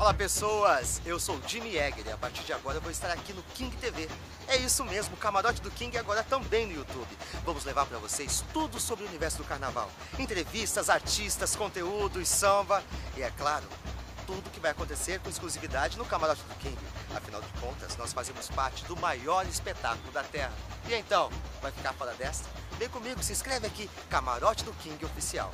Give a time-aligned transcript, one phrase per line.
[0.00, 3.10] Olá pessoas, eu sou o Jimmy Egger e a partir de agora eu vou estar
[3.10, 4.08] aqui no King TV.
[4.48, 7.06] É isso mesmo, o camarote do King agora também no YouTube.
[7.44, 9.90] Vamos levar para vocês tudo sobre o universo do carnaval.
[10.18, 12.82] Entrevistas, artistas, conteúdos, samba
[13.14, 13.66] e é claro,
[14.26, 16.78] tudo que vai acontecer com exclusividade no camarote do King.
[17.14, 20.54] Afinal de contas, nós fazemos parte do maior espetáculo da Terra.
[20.88, 21.28] E então,
[21.60, 22.48] vai ficar fora desta?
[22.78, 25.52] Vem comigo, se inscreve aqui, Camarote do King Oficial.